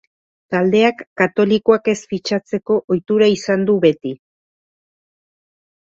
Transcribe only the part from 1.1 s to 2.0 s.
katolikoak ez